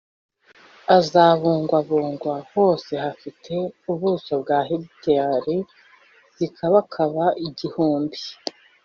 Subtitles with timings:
[0.97, 3.53] Azabungwabungwa hose hafite
[3.91, 5.57] ubuso bwa hegitari
[6.37, 8.19] zikabakaba igihumbi